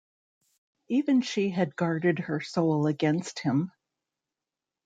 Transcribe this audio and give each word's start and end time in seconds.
Even 0.87 1.21
she 1.21 1.51
had 1.51 1.75
guarded 1.75 2.17
her 2.17 2.39
soul 2.41 2.87
against 2.87 3.37
him. 3.37 3.71